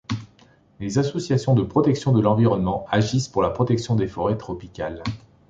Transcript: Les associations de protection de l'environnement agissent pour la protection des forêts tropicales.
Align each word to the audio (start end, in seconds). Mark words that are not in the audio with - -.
Les 0.79 0.97
associations 0.97 1.53
de 1.53 1.61
protection 1.61 2.11
de 2.11 2.19
l'environnement 2.21 2.87
agissent 2.89 3.27
pour 3.27 3.43
la 3.43 3.51
protection 3.51 3.93
des 3.95 4.07
forêts 4.07 4.35
tropicales. 4.35 5.03